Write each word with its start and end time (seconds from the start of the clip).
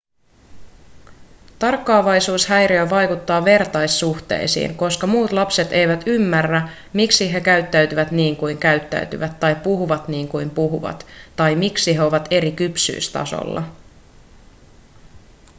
tarkkaavaisuushäiriö 1.59 2.89
vaikuttaa 2.89 3.45
vertaissuhteisiin 3.45 4.75
koska 4.75 5.07
muut 5.07 5.31
lapset 5.31 5.71
eivät 5.73 6.03
ymmärrä 6.05 6.69
miksi 6.93 7.33
he 7.33 7.41
käyttäytyvät 7.41 8.11
niin 8.11 8.35
kuin 8.35 8.57
käyttäytyvät 8.57 9.39
tai 9.39 9.55
puhuvat 9.55 10.07
niin 10.07 10.27
kuin 10.27 10.49
puhuvat 10.49 11.05
tai 11.35 11.55
miksi 11.55 11.95
he 11.95 12.03
ovat 12.03 12.27
eri 12.31 12.51
kypsyystasolla 12.51 13.63